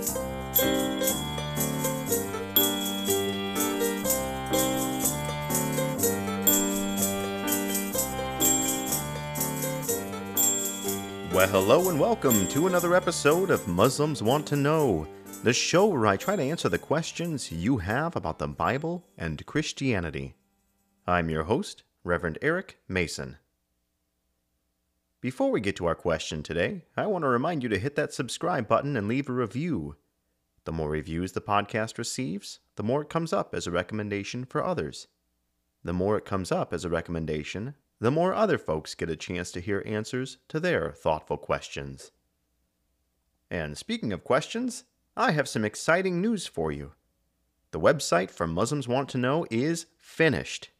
[0.00, 0.16] Well,
[11.48, 15.06] hello and welcome to another episode of Muslims Want to Know,
[15.42, 19.44] the show where I try to answer the questions you have about the Bible and
[19.44, 20.34] Christianity.
[21.06, 23.36] I'm your host, Reverend Eric Mason.
[25.20, 28.14] Before we get to our question today, I want to remind you to hit that
[28.14, 29.96] subscribe button and leave a review.
[30.64, 34.64] The more reviews the podcast receives, the more it comes up as a recommendation for
[34.64, 35.08] others.
[35.84, 39.52] The more it comes up as a recommendation, the more other folks get a chance
[39.52, 42.12] to hear answers to their thoughtful questions.
[43.50, 44.84] And speaking of questions,
[45.18, 46.92] I have some exciting news for you.
[47.72, 50.70] The website for Muslims Want to Know is finished.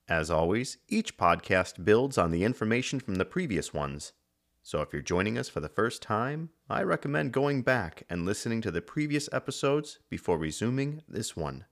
[0.07, 4.13] As always, each podcast builds on the information from the previous ones.
[4.61, 8.61] So if you're joining us for the first time, I recommend going back and listening
[8.61, 11.65] to the previous episodes before resuming this one.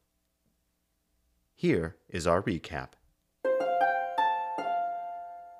[1.55, 2.89] Here is our recap.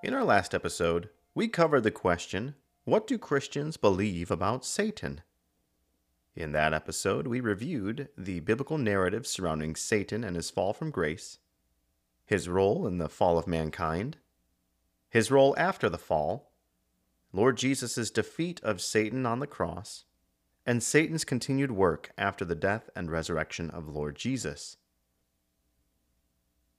[0.03, 5.21] In our last episode, we covered the question What do Christians believe about Satan?
[6.35, 11.37] In that episode, we reviewed the biblical narrative surrounding Satan and his fall from grace,
[12.25, 14.17] his role in the fall of mankind,
[15.09, 16.51] his role after the fall,
[17.31, 20.05] Lord Jesus' defeat of Satan on the cross,
[20.65, 24.77] and Satan's continued work after the death and resurrection of Lord Jesus.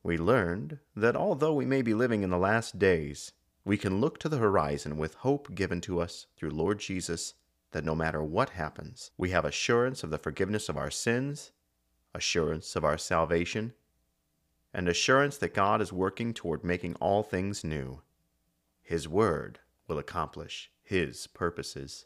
[0.05, 3.33] We learned that although we may be living in the last days,
[3.65, 7.33] we can look to the horizon with hope given to us through Lord Jesus
[7.73, 11.53] that no matter what happens, we have assurance of the forgiveness of our sins,
[12.15, 13.73] assurance of our salvation,
[14.75, 18.03] and assurance that God is working toward making all things new.
[18.83, 22.05] His word will accomplish His purposes.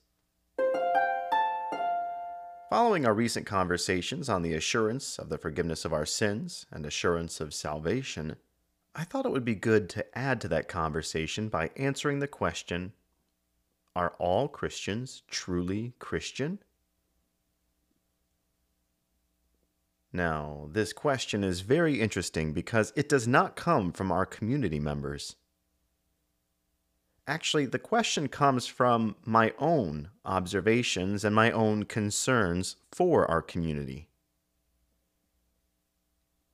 [2.70, 7.40] Following our recent conversations on the assurance of the forgiveness of our sins and assurance
[7.40, 8.36] of salvation,
[8.94, 12.92] I thought it would be good to add to that conversation by answering the question
[13.96, 16.58] are all Christians truly Christian?
[20.12, 25.36] Now, this question is very interesting because it does not come from our community members.
[27.28, 34.08] Actually, the question comes from my own observations and my own concerns for our community.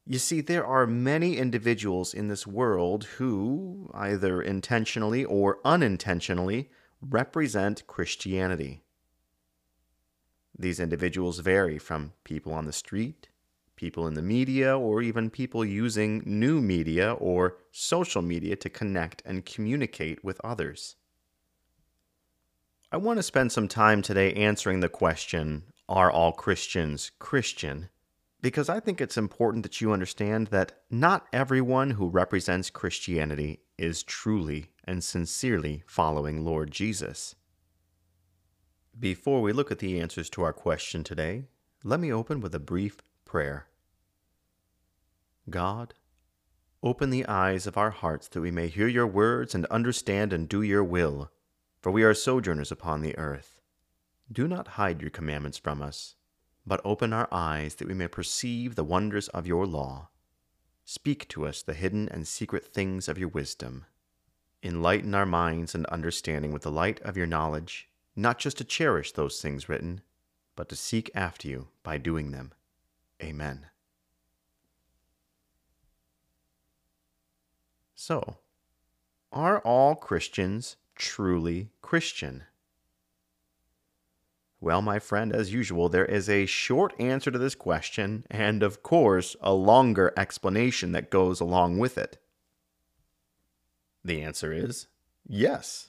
[0.04, 6.70] You see, there are many individuals in this world who, either intentionally or unintentionally,
[7.00, 8.82] represent Christianity.
[10.58, 13.28] These individuals vary from people on the street,
[13.76, 19.22] people in the media, or even people using new media or social media to connect
[19.24, 20.96] and communicate with others.
[22.92, 27.88] I want to spend some time today answering the question Are all Christians Christian?
[28.40, 34.02] Because I think it's important that you understand that not everyone who represents Christianity is
[34.02, 37.34] truly and sincerely following Lord Jesus.
[38.98, 41.44] Before we look at the answers to our question today,
[41.82, 42.98] let me open with a brief
[43.34, 43.66] prayer.
[45.50, 45.94] God,
[46.84, 50.48] open the eyes of our hearts that we may hear your words and understand and
[50.48, 51.32] do your will,
[51.80, 53.58] for we are sojourners upon the earth.
[54.30, 56.14] Do not hide your commandments from us,
[56.64, 60.10] but open our eyes that we may perceive the wonders of your law.
[60.84, 63.84] Speak to us the hidden and secret things of your wisdom.
[64.62, 69.10] Enlighten our minds and understanding with the light of your knowledge, not just to cherish
[69.10, 70.02] those things written,
[70.54, 72.52] but to seek after you by doing them.
[73.24, 73.66] Amen.
[77.94, 78.36] So,
[79.32, 82.44] are all Christians truly Christian?
[84.60, 88.82] Well, my friend, as usual, there is a short answer to this question, and of
[88.82, 92.18] course, a longer explanation that goes along with it.
[94.04, 94.86] The answer is
[95.26, 95.88] yes.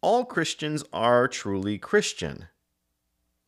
[0.00, 2.48] All Christians are truly Christian.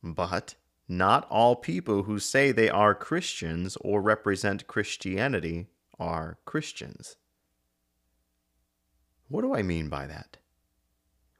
[0.03, 0.53] But
[0.87, 5.67] not all people who say they are Christians or represent Christianity
[5.99, 7.15] are Christians.
[9.27, 10.37] What do I mean by that?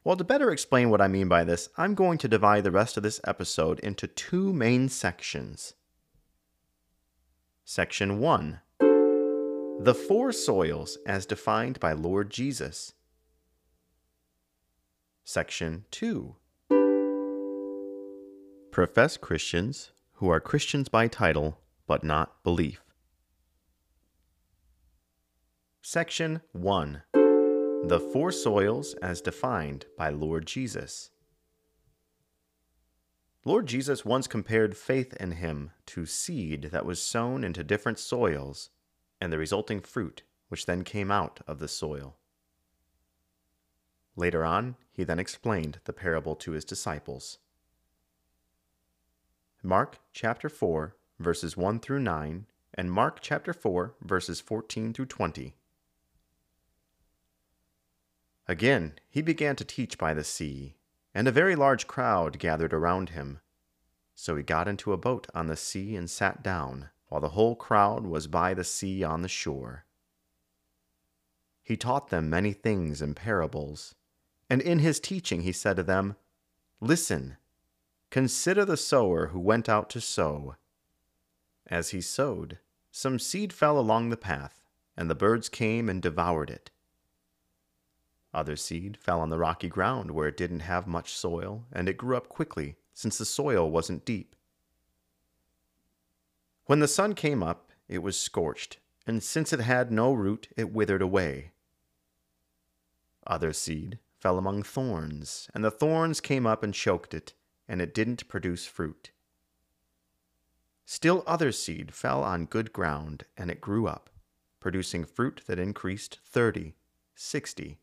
[0.03, 2.97] Well, to better explain what I mean by this, I'm going to divide the rest
[2.97, 5.73] of this episode into two main sections.
[7.63, 8.61] Section 1
[9.77, 12.93] the four soils as defined by Lord Jesus.
[15.25, 16.35] Section 2
[18.75, 22.81] Profess Christians who are Christians by title but not belief.
[25.81, 31.11] Section 1 The Four Soils as defined by Lord Jesus.
[33.45, 38.71] Lord Jesus once compared faith in him to seed that was sown into different soils
[39.21, 42.17] and the resulting fruit, which then came out of the soil.
[44.17, 47.37] Later on, he then explained the parable to his disciples.
[49.65, 52.45] Mark chapter 4, verses 1 through 9,
[52.75, 55.55] and Mark chapter 4, verses 14 through 20.
[58.47, 60.75] Again, he began to teach by the sea
[61.15, 63.39] and a very large crowd gathered around him.
[64.13, 67.55] So he got into a boat on the sea and sat down, while the whole
[67.55, 69.85] crowd was by the sea on the shore.
[71.63, 73.95] He taught them many things in parables,
[74.49, 76.17] and in his teaching he said to them,
[76.81, 77.37] Listen,
[78.09, 80.55] consider the sower who went out to sow.
[81.67, 82.59] As he sowed,
[82.91, 84.61] some seed fell along the path,
[84.95, 86.71] and the birds came and devoured it.
[88.33, 91.97] Other seed fell on the rocky ground where it didn't have much soil, and it
[91.97, 94.35] grew up quickly, since the soil wasn't deep.
[96.65, 100.73] When the sun came up, it was scorched, and since it had no root, it
[100.73, 101.51] withered away.
[103.27, 107.33] Other seed fell among thorns, and the thorns came up and choked it,
[107.67, 109.11] and it didn't produce fruit.
[110.85, 114.09] Still other seed fell on good ground, and it grew up,
[114.59, 116.75] producing fruit that increased thirty,
[117.15, 117.79] sixty,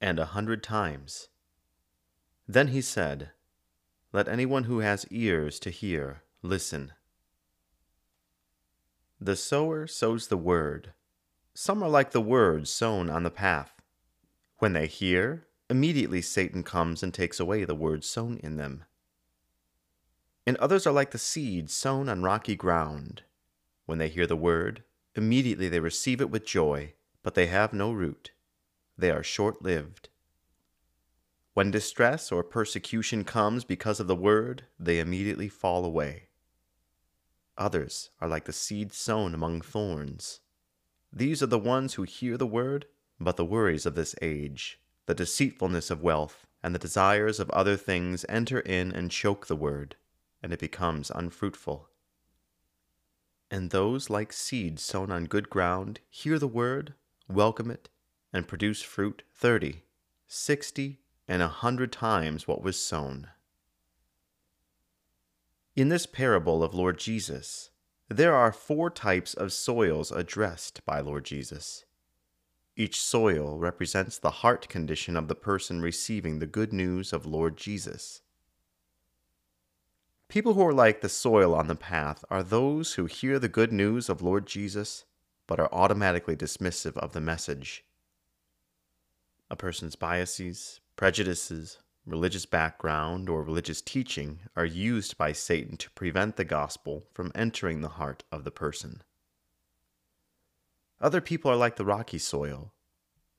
[0.00, 1.28] and a hundred times.
[2.46, 3.30] Then he said,
[4.12, 6.92] Let anyone who has ears to hear listen.
[9.20, 10.92] The sower sows the word.
[11.54, 13.80] Some are like the word sown on the path.
[14.58, 18.84] When they hear, immediately Satan comes and takes away the word sown in them.
[20.46, 23.22] And others are like the seed sown on rocky ground.
[23.86, 24.82] When they hear the word,
[25.14, 28.32] immediately they receive it with joy, but they have no root
[28.96, 30.08] they are short lived.
[31.54, 36.28] When distress or persecution comes because of the word, they immediately fall away.
[37.58, 40.40] Others are like the seed sown among thorns.
[41.12, 42.86] These are the ones who hear the word,
[43.20, 47.76] but the worries of this age, the deceitfulness of wealth, and the desires of other
[47.76, 49.96] things enter in and choke the word,
[50.42, 51.88] and it becomes unfruitful.
[53.50, 56.94] And those like seeds sown on good ground hear the word,
[57.28, 57.88] welcome it,
[58.32, 59.82] and produce fruit thirty,
[60.26, 63.28] sixty, and a hundred times what was sown.
[65.76, 67.70] In this parable of Lord Jesus,
[68.08, 71.84] there are four types of soils addressed by Lord Jesus.
[72.76, 77.56] Each soil represents the heart condition of the person receiving the good news of Lord
[77.56, 78.22] Jesus.
[80.32, 83.70] People who are like the soil on the path are those who hear the good
[83.70, 85.04] news of Lord Jesus
[85.46, 87.84] but are automatically dismissive of the message
[89.50, 96.36] a person's biases, prejudices, religious background, or religious teaching are used by Satan to prevent
[96.36, 99.02] the gospel from entering the heart of the person.
[100.98, 102.72] Other people are like the rocky soil.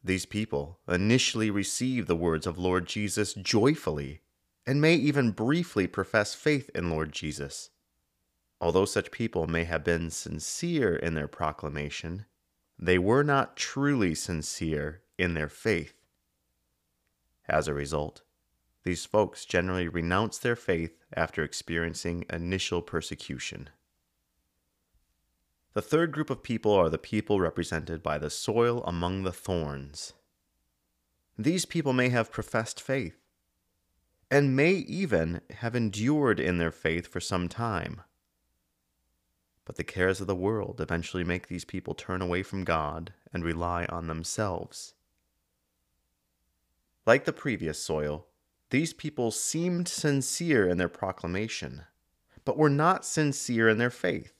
[0.04, 4.22] These people initially receive the words of Lord Jesus joyfully
[4.66, 7.70] and may even briefly profess faith in Lord Jesus.
[8.62, 12.26] Although such people may have been sincere in their proclamation,
[12.80, 15.94] they were not truly sincere in their faith.
[17.48, 18.22] As a result,
[18.84, 23.70] these folks generally renounce their faith after experiencing initial persecution.
[25.74, 30.14] The third group of people are the people represented by the soil among the thorns.
[31.38, 33.23] These people may have professed faith,
[34.34, 38.02] and may even have endured in their faith for some time.
[39.64, 43.44] But the cares of the world eventually make these people turn away from God and
[43.44, 44.96] rely on themselves.
[47.06, 48.26] Like the previous soil,
[48.72, 51.84] these people seemed sincere in their proclamation,
[52.44, 54.34] but were not sincere in their faith.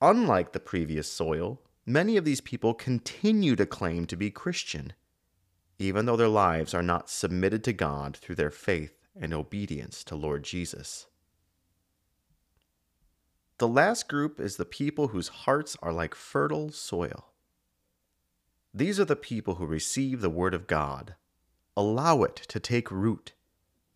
[0.00, 4.94] Unlike the previous soil, many of these people continue to claim to be Christian,
[5.78, 10.16] even though their lives are not submitted to God through their faith and obedience to
[10.16, 11.06] Lord Jesus.
[13.58, 17.32] The last group is the people whose hearts are like fertile soil.
[18.72, 21.14] These are the people who receive the Word of God
[21.76, 23.32] allow it to take root,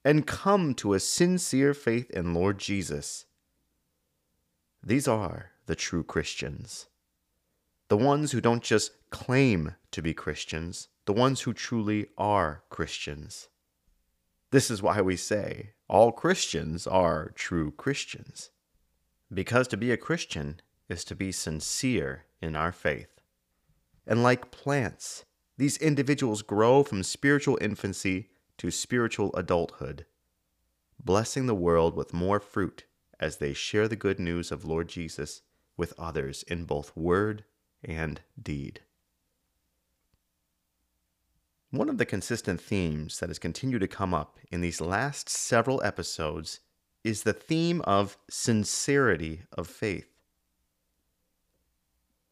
[0.04, 3.26] and come to a sincere faith in Lord Jesus.
[4.82, 6.87] These are the true Christians.
[7.88, 13.49] The ones who don't just claim to be Christians, the ones who truly are Christians.
[14.50, 18.50] This is why we say all Christians are true Christians.
[19.33, 23.23] Because to be a Christian is to be sincere in our faith.
[24.07, 25.25] And like plants,
[25.57, 30.05] these individuals grow from spiritual infancy to spiritual adulthood,
[31.03, 32.85] blessing the world with more fruit
[33.19, 35.41] as they share the good news of Lord Jesus
[35.75, 37.45] with others in both word
[37.83, 38.83] and deed.
[41.70, 45.82] One of the consistent themes that has continued to come up in these last several
[45.82, 46.60] episodes
[47.04, 50.08] is the theme of sincerity of faith.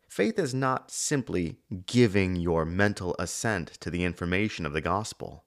[0.08, 5.44] Faith is not simply giving your mental assent to the information of the gospel.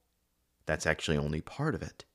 [0.68, 2.06] That's actually only part of it.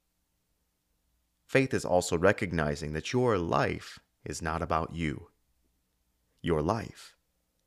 [1.45, 5.29] Faith is also recognizing that your life is not about you.
[6.41, 7.17] Your life,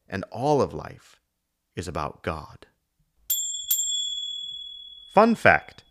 [0.07, 1.19] and all of life,
[1.75, 2.67] is about God.
[5.13, 5.83] Fun fact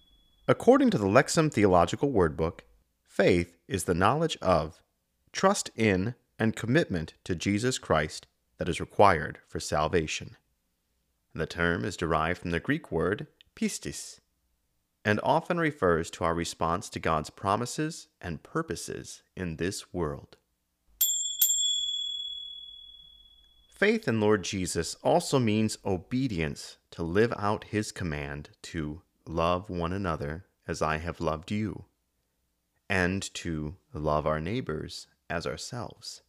[0.48, 2.60] According to the Lexham Theological Wordbook,
[3.02, 4.80] faith is the knowledge of,
[5.32, 10.36] trust in, and commitment to Jesus Christ that is required for salvation.
[11.34, 14.20] The term is derived from the Greek word pistis
[15.04, 20.36] and often refers to our response to God's promises and purposes in this world.
[23.68, 29.92] Faith in Lord Jesus also means obedience to live out his command to love one
[29.92, 31.84] another as I have loved you,
[32.88, 36.22] and to love our neighbors as ourselves.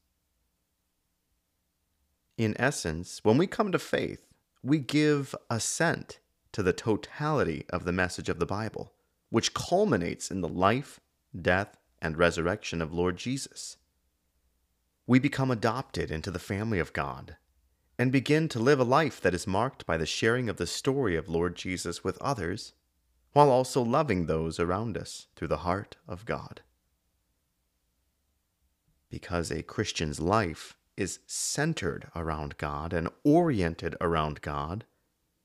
[2.38, 4.28] In essence, when we come to faith,
[4.62, 6.20] we give assent
[6.52, 8.94] to the totality of the message of the Bible,
[9.30, 11.00] which culminates in the life,
[11.40, 13.78] death, and resurrection of Lord Jesus.
[15.08, 17.38] We become adopted into the family of God
[17.98, 21.16] and begin to live a life that is marked by the sharing of the story
[21.16, 22.74] of Lord Jesus with others
[23.38, 26.62] while also loving those around us through the heart of God.
[29.12, 34.86] Because a Christian's life is centered around God and oriented around God,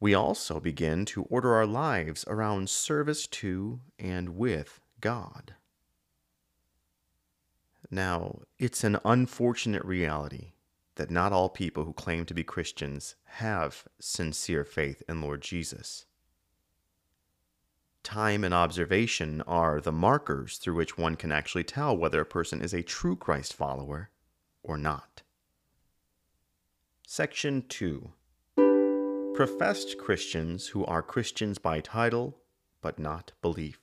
[0.00, 5.54] we also begin to order our lives around service to and with God.
[7.90, 10.52] Now, it's an unfortunate reality
[10.94, 16.06] that not all people who claim to be Christians have sincere faith in Lord Jesus.
[18.02, 22.61] Time and observation are the markers through which one can actually tell whether a person
[22.61, 24.11] is a true Christ follower
[24.62, 25.23] or not.
[27.06, 28.11] Section 2
[29.35, 32.38] Professed Christians who are Christians by title
[32.80, 33.78] but not belief.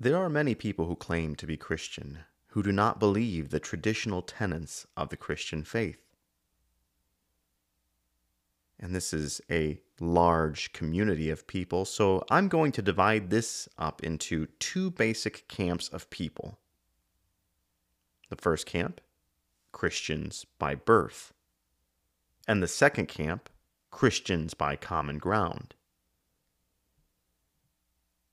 [0.00, 4.22] There are many people who claim to be Christian who do not believe the traditional
[4.22, 6.07] tenets of the Christian faith
[8.80, 11.84] and this is a large community of people.
[11.84, 16.58] So I'm going to divide this up into two basic camps of people.
[18.28, 19.00] The first camp,
[19.72, 21.32] Christians by birth,
[22.46, 23.48] and the second camp,
[23.90, 25.74] Christians by common ground.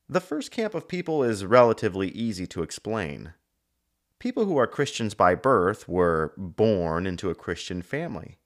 [0.07, 3.33] The first camp of people is relatively easy to explain.
[4.19, 8.37] People who are Christians by birth were born into a Christian family.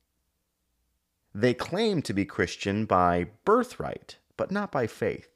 [1.33, 5.29] They claim to be Christian by birthright, but not by faith.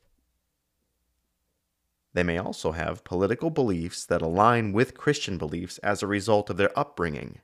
[2.14, 6.58] They may also have political beliefs that align with Christian beliefs as a result of
[6.58, 7.42] their upbringing.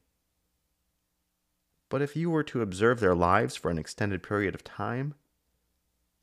[1.90, 5.16] But if you were to observe their lives for an extended period of time,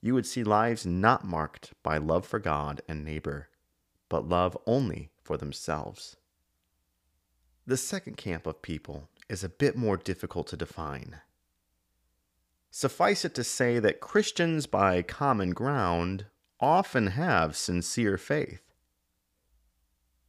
[0.00, 3.48] you would see lives not marked by love for God and neighbor,
[4.08, 6.16] but love only for themselves.
[7.66, 11.20] The second camp of people is a bit more difficult to define.
[12.78, 16.26] Suffice it to say that Christians by common ground
[16.60, 18.74] often have sincere faith.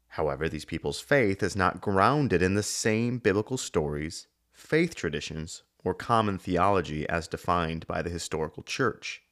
[0.07, 5.93] However, these people's faith is not grounded in the same biblical stories, faith traditions, or
[5.93, 9.23] common theology as defined by the historical church.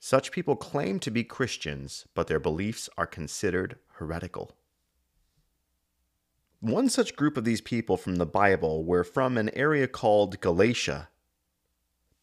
[0.00, 4.56] Such people claim to be Christians, but their beliefs are considered heretical.
[6.66, 11.10] One such group of these people from the Bible were from an area called Galatia.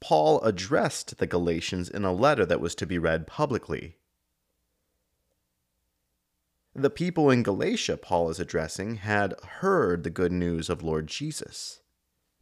[0.01, 3.95] Paul addressed the Galatians in a letter that was to be read publicly.
[6.75, 11.79] The people in Galatia Paul is addressing had heard the good news of Lord Jesus.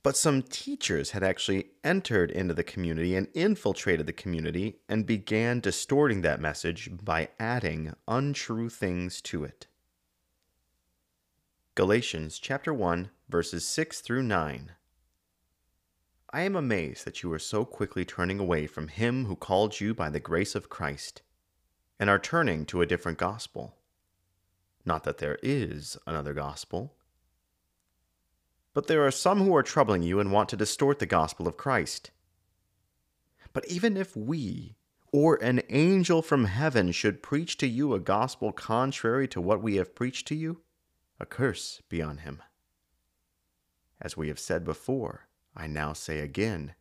[0.02, 5.60] But some teachers had actually entered into the community and infiltrated the community and began
[5.60, 9.68] distorting that message by adding untrue things to it.
[11.74, 14.74] Galatians chapter 1 verses 6 through 9.
[16.34, 19.94] I am amazed that you are so quickly turning away from Him who called you
[19.94, 21.22] by the grace of Christ
[21.98, 23.78] and are turning to a different gospel.
[24.84, 26.94] Not that there is another gospel,
[28.74, 31.56] but there are some who are troubling you and want to distort the gospel of
[31.56, 32.12] Christ.
[33.54, 34.76] But even if we
[35.14, 39.78] or an angel from heaven should preach to you a gospel contrary to what we
[39.78, 40.64] have preached to you,
[41.22, 42.42] a curse be on him.
[44.02, 46.74] As we have said before, I now say again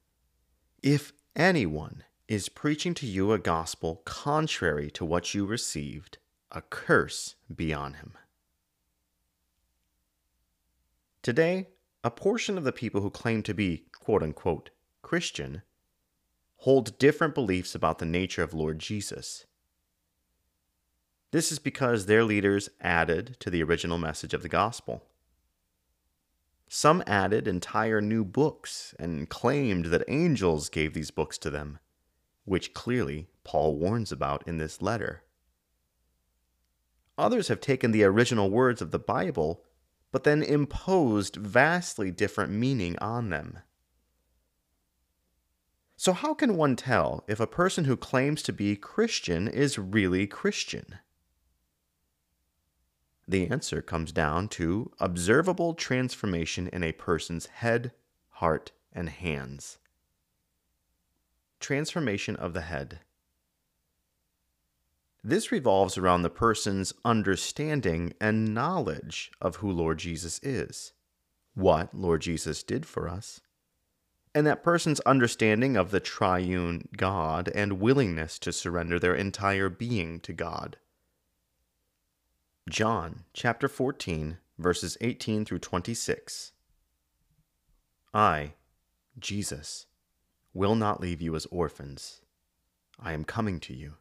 [0.82, 6.16] if anyone is preaching to you a gospel contrary to what you received,
[6.50, 8.14] a curse be on him.
[11.22, 11.68] Today,
[12.02, 14.70] a portion of the people who claim to be quote unquote
[15.02, 15.60] Christian
[16.58, 19.44] hold different beliefs about the nature of Lord Jesus.
[21.32, 25.04] This is because their leaders added to the original message of the gospel.
[26.68, 31.78] Some added entire new books and claimed that angels gave these books to them,
[32.44, 35.22] which clearly Paul warns about in this letter.
[37.16, 39.62] Others have taken the original words of the Bible,
[40.10, 43.58] but then imposed vastly different meaning on them.
[45.96, 50.26] So, how can one tell if a person who claims to be Christian is really
[50.26, 50.98] Christian?
[53.30, 57.92] The answer comes down to observable transformation in a person's head,
[58.30, 59.78] heart, and hands.
[61.60, 62.98] Transformation of the head.
[65.22, 70.92] This revolves around the person's understanding and knowledge of who Lord Jesus is,
[71.54, 73.40] what Lord Jesus did for us,
[74.34, 80.18] and that person's understanding of the triune God and willingness to surrender their entire being
[80.18, 80.78] to God.
[82.68, 86.52] John chapter 14, verses 18 through 26.
[88.12, 88.52] I,
[89.18, 89.86] Jesus,
[90.52, 92.20] will not leave you as orphans.
[92.98, 93.94] I am coming to you.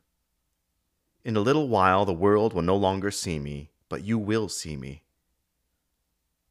[1.23, 4.75] In a little while the world will no longer see me, but you will see
[4.75, 5.03] me.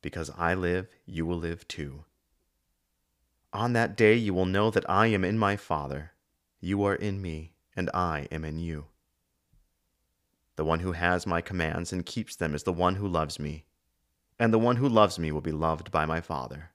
[0.01, 2.05] Because I live, you will live too.
[3.53, 6.13] On that day you will know that I am in my Father,
[6.61, 8.87] you are in me, and I am in you.
[10.59, 13.65] The one who has my commands and keeps them is the one who loves me,
[14.41, 16.73] and the one who loves me will be loved by my Father.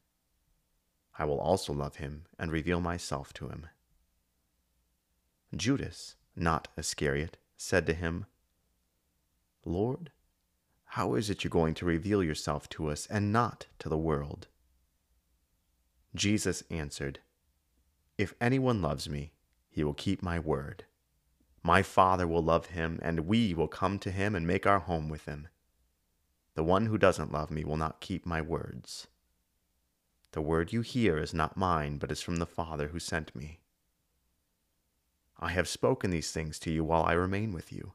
[1.20, 3.68] I will also love him and reveal myself to him.
[5.54, 8.26] Judas, not Iscariot, said to him,
[9.66, 10.12] Lord,
[10.86, 14.48] how is it you're going to reveal yourself to us and not to the world?
[16.16, 17.20] Jesus answered,
[18.18, 19.34] If anyone loves me,
[19.70, 20.86] he will keep my word.
[21.64, 25.08] My Father will love him, and we will come to him and make our home
[25.08, 25.48] with him.
[26.56, 29.08] The one who doesn't love me will not keep my words.
[30.34, 33.60] The word you hear is not mine, but is from the Father who sent me.
[35.40, 37.94] I have spoken these things to you while I remain with you.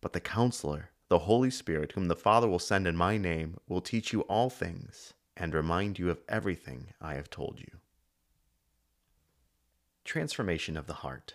[0.00, 3.80] But the Counselor, the Holy Spirit, whom the Father will send in my name, will
[3.80, 7.78] teach you all things and remind you of everything I have told you.
[10.04, 11.34] Transformation of the heart.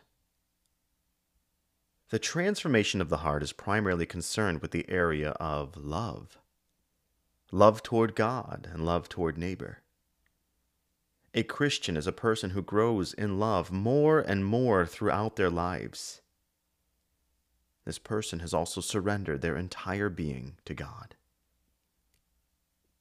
[2.14, 6.38] The transformation of the heart is primarily concerned with the area of love
[7.52, 9.80] love toward God and love toward neighbor.
[11.34, 16.22] A Christian is a person who grows in love more and more throughout their lives.
[17.84, 21.16] This person has also surrendered their entire being to God.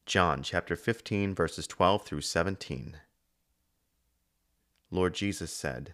[0.06, 2.96] John chapter 15, verses 12 through 17.
[4.90, 5.92] Lord Jesus said,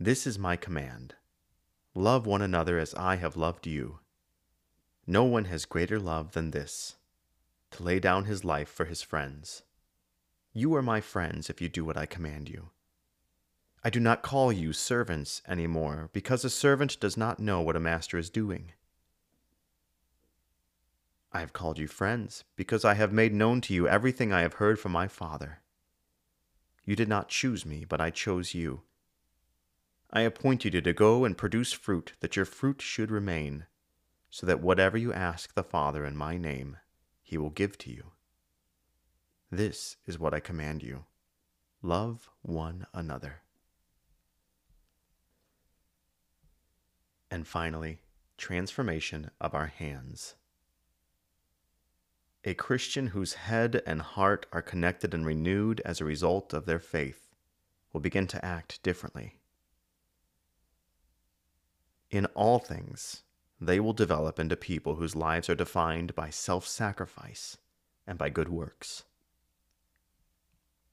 [0.00, 1.16] This is my command
[1.94, 4.00] love one another as I have loved you.
[5.06, 6.96] No one has greater love than this
[7.70, 9.62] to lay down his life for his friends.
[10.52, 12.70] You are my friends if you do what I command you.
[13.82, 17.76] I do not call you servants any more, because a servant does not know what
[17.76, 18.72] a master is doing.
[21.32, 24.54] I have called you friends, because I have made known to you everything I have
[24.54, 25.58] heard from my Father.
[26.84, 28.82] You did not choose me, but I chose you.
[30.16, 33.66] I appoint you to go and produce fruit, that your fruit should remain,
[34.30, 36.76] so that whatever you ask the Father in my name,
[37.20, 38.12] he will give to you.
[39.50, 41.04] This is what I command you
[41.82, 43.42] love one another.
[47.30, 47.98] And finally,
[48.38, 50.36] transformation of our hands.
[52.44, 56.78] A Christian whose head and heart are connected and renewed as a result of their
[56.78, 57.34] faith
[57.92, 59.40] will begin to act differently.
[62.10, 63.22] In all things,
[63.60, 67.56] they will develop into people whose lives are defined by self sacrifice
[68.06, 69.04] and by good works.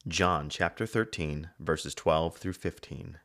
[0.08, 3.20] John chapter 13, verses 12 through 15.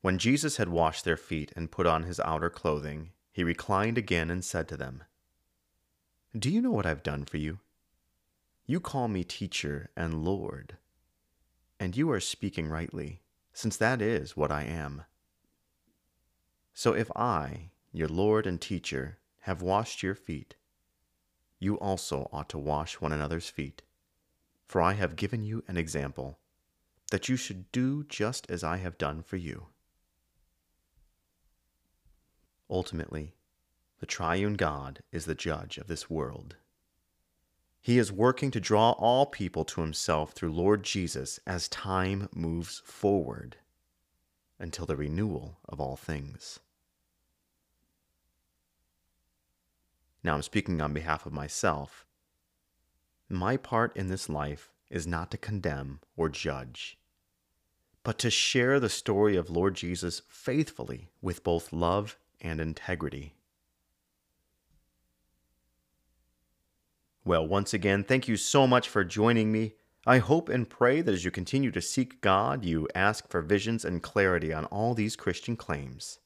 [0.00, 4.30] When Jesus had washed their feet and put on his outer clothing, he reclined again
[4.30, 5.02] and said to them,
[6.38, 7.58] Do you know what I've done for you?
[8.66, 10.76] You call me teacher and Lord,
[11.80, 15.02] and you are speaking rightly, since that is what I am.
[16.74, 20.56] So if I, your Lord and teacher, have washed your feet,
[21.60, 23.82] you also ought to wash one another's feet.
[24.66, 26.40] For I have given you an example,
[27.12, 29.68] that you should do just as I have done for you.
[32.68, 33.34] Ultimately,
[34.00, 36.56] the triune God is the judge of this world.
[37.80, 42.82] He is working to draw all people to himself through Lord Jesus as time moves
[42.84, 43.58] forward
[44.58, 46.58] until the renewal of all things.
[50.24, 52.04] Now I'm speaking on behalf of myself
[53.28, 56.98] my part in this life is not to condemn or judge,
[58.02, 63.34] but to share the story of Lord Jesus faithfully with both love and integrity.
[67.24, 69.74] Well, once again, thank you so much for joining me.
[70.06, 73.86] I hope and pray that as you continue to seek God, you ask for visions
[73.86, 76.18] and clarity on all these Christian claims.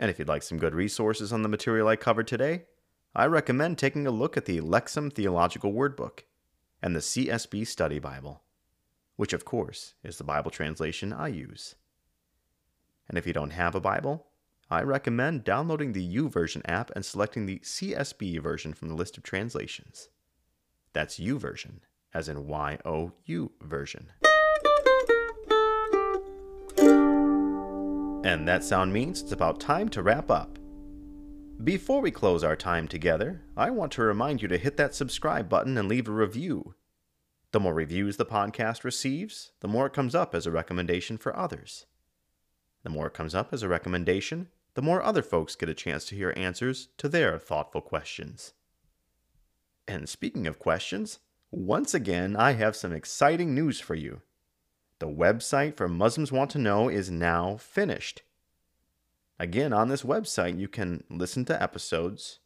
[0.00, 2.64] And if you'd like some good resources on the material I covered today,
[3.14, 6.20] I recommend taking a look at the Lexham Theological Wordbook
[6.82, 8.40] and the CSB Study Bible,
[9.16, 11.74] which, of course, is the Bible translation I use.
[13.10, 14.26] And if you don't have a Bible,
[14.70, 19.22] I recommend downloading the YouVersion app and selecting the CSB version from the list of
[19.22, 20.08] translations.
[20.94, 21.80] That's YouVersion,
[22.14, 24.12] as in Y O U version.
[28.22, 30.58] And that sound means it's about time to wrap up.
[31.64, 35.48] Before we close our time together, I want to remind you to hit that subscribe
[35.48, 36.74] button and leave a review.
[37.52, 41.36] The more reviews the podcast receives, the more it comes up as a recommendation for
[41.36, 41.86] others.
[42.82, 46.04] The more it comes up as a recommendation, the more other folks get a chance
[46.06, 48.52] to hear answers to their thoughtful questions.
[49.88, 51.18] And speaking of questions,
[51.50, 54.20] once again, I have some exciting news for you.
[55.00, 58.20] The website for Muslims Want to Know is now finished.
[59.38, 62.40] Again, on this website, you can listen to episodes,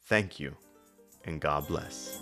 [0.06, 0.56] Thank you,
[1.24, 2.20] and God bless.